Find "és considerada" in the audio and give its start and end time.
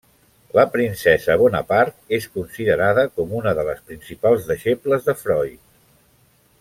2.19-3.03